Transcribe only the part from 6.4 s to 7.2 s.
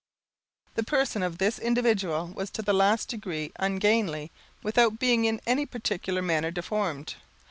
deformed.